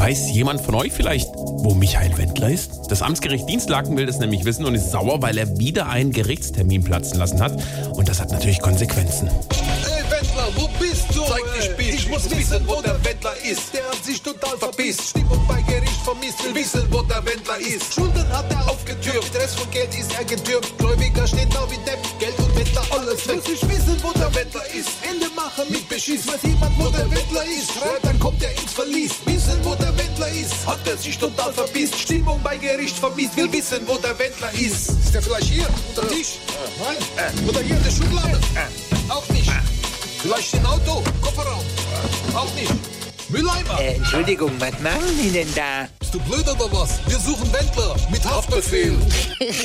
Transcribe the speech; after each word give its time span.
Weiß 0.00 0.30
jemand 0.30 0.62
von 0.62 0.76
euch 0.76 0.92
vielleicht, 0.94 1.28
wo 1.34 1.74
Michael 1.74 2.16
Wendler 2.16 2.48
ist? 2.48 2.70
Das 2.88 3.02
Amtsgericht 3.02 3.46
Dienstlaken 3.46 3.98
will 3.98 4.06
das 4.06 4.18
nämlich 4.18 4.46
wissen 4.46 4.64
und 4.64 4.74
ist 4.74 4.90
sauer, 4.90 5.20
weil 5.20 5.36
er 5.36 5.58
wieder 5.58 5.90
einen 5.90 6.10
Gerichtstermin 6.10 6.82
platzen 6.82 7.18
lassen 7.18 7.38
hat. 7.38 7.52
Und 7.92 8.08
das 8.08 8.18
hat 8.18 8.30
natürlich 8.30 8.62
Konsequenzen. 8.62 9.28
Ey 9.28 10.02
Wendler, 10.10 10.48
wo 10.56 10.68
bist 10.80 11.04
du? 11.14 11.20
Zeig 11.26 11.42
die 11.54 11.64
Spitze. 11.66 11.96
Ich 11.96 12.08
muss 12.08 12.30
wissen, 12.30 12.66
wo 12.66 12.80
der 12.80 12.96
Wendler 13.04 13.34
ist. 13.44 13.74
Der 13.74 13.84
hat 13.84 14.02
sich 14.02 14.22
total 14.22 14.56
verpisst. 14.56 15.10
Stimmung 15.10 15.46
bei 15.46 15.60
Gericht 15.68 16.00
vermisst. 16.02 16.42
Will 16.46 16.54
wissen, 16.54 16.86
wo 16.90 17.02
der 17.02 17.22
Wendler 17.26 17.58
ist. 17.58 17.92
Schulden 17.92 18.26
hat 18.30 18.50
er 18.50 18.70
aufgetürmt. 18.70 19.24
Stress 19.26 19.54
von 19.54 19.70
Geld 19.70 19.94
ist 19.98 20.14
er 20.16 20.24
getürmt. 20.24 20.72
Gläubiger 20.78 21.26
stehen 21.26 21.50
da 21.52 21.70
wie 21.70 21.76
Depp. 21.84 22.00
Geld 22.18 22.38
und 22.38 22.56
Wendler, 22.56 22.84
alles 22.90 23.28
weg. 23.28 23.36
Muss 23.36 23.48
ich 23.52 23.68
wissen, 23.68 23.96
wo 24.02 24.12
der 24.18 24.34
Wendler 24.34 24.64
ist. 24.72 24.88
Ende 25.04 25.26
machen 25.36 25.68
mit 25.68 25.86
Beschiss. 25.90 26.26
Weiß 26.26 26.42
jemand, 26.42 26.72
wo 26.78 26.88
der 26.88 27.04
Wendler 27.04 27.44
ist? 27.44 27.72
Schreit, 27.72 28.00
dann 28.02 28.18
kommt 28.18 28.42
er 28.42 28.52
ins 28.52 28.72
Verlies. 28.72 29.12
Wissen, 29.26 29.58
wo 29.62 29.74
der 29.74 29.80
Wendler 29.80 29.84
ist. 29.84 29.89
Hat 30.70 30.86
er 30.86 30.96
sich 30.96 31.18
total 31.18 31.52
verpisst. 31.52 31.98
Stimmung 31.98 32.40
bei 32.44 32.56
Gericht 32.56 32.96
vermisst. 32.96 33.36
Will 33.36 33.52
wissen, 33.52 33.80
wo 33.86 33.98
der 33.98 34.16
Wendler 34.16 34.52
ist. 34.52 34.90
Ist 34.90 35.12
der 35.12 35.20
vielleicht 35.20 35.48
hier? 35.48 35.66
Unter 35.88 36.02
dem 36.02 36.16
Tisch? 36.16 36.38
Nein? 36.78 37.48
Oder 37.48 37.60
hier 37.60 37.76
in 37.76 37.82
der 37.82 37.90
Schublade? 37.90 38.38
Auch 39.08 39.28
nicht. 39.30 39.50
Vielleicht 40.22 40.54
im 40.54 40.64
Auto? 40.64 41.02
Kofferraum? 41.20 41.64
Auch 42.34 42.54
nicht. 42.54 42.72
Mülleimer? 43.30 43.80
Äh, 43.80 43.96
Entschuldigung, 43.96 44.52
was 44.60 44.78
machen 44.78 45.18
Sie 45.20 45.30
denn 45.30 45.52
da? 45.56 45.88
Bist 45.98 46.14
du 46.14 46.20
blöd 46.20 46.48
oder 46.48 46.72
was? 46.72 47.00
Wir 47.08 47.18
suchen 47.18 47.52
Wendler 47.52 47.96
mit 48.08 48.24
Haftbefehl. 48.24 48.96